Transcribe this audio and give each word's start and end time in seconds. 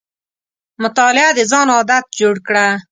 مطالعه 0.83 1.29
د 1.37 1.41
ځان 1.51 1.67
عادت 1.75 2.05
جوړ 2.19 2.35
کړه. 2.47 2.65